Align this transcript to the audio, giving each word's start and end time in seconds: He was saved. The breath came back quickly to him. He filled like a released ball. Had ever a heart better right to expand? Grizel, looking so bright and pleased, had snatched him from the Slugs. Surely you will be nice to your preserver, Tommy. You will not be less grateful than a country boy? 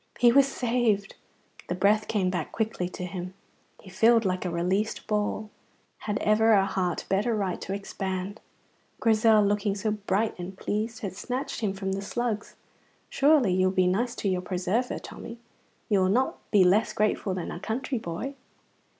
He 0.17 0.31
was 0.31 0.47
saved. 0.47 1.13
The 1.69 1.75
breath 1.75 2.07
came 2.07 2.31
back 2.31 2.51
quickly 2.51 2.89
to 2.89 3.05
him. 3.05 3.35
He 3.79 3.91
filled 3.91 4.25
like 4.25 4.45
a 4.45 4.49
released 4.49 5.05
ball. 5.05 5.51
Had 5.99 6.17
ever 6.23 6.53
a 6.53 6.65
heart 6.65 7.05
better 7.07 7.35
right 7.35 7.61
to 7.61 7.71
expand? 7.75 8.41
Grizel, 8.99 9.45
looking 9.45 9.75
so 9.75 9.91
bright 9.91 10.33
and 10.39 10.57
pleased, 10.57 11.01
had 11.03 11.15
snatched 11.15 11.61
him 11.61 11.73
from 11.73 11.91
the 11.91 12.01
Slugs. 12.01 12.55
Surely 13.11 13.53
you 13.53 13.67
will 13.67 13.75
be 13.75 13.85
nice 13.85 14.15
to 14.15 14.27
your 14.27 14.41
preserver, 14.41 14.97
Tommy. 14.97 15.37
You 15.87 15.99
will 15.99 16.09
not 16.09 16.39
be 16.49 16.63
less 16.63 16.93
grateful 16.93 17.35
than 17.35 17.51
a 17.51 17.59
country 17.59 17.99
boy? 17.99 18.33